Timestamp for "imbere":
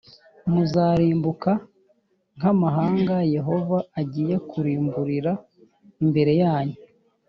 6.03-6.31